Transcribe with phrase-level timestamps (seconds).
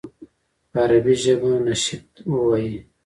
[0.71, 2.77] په عربي ژبه نشید ووایي.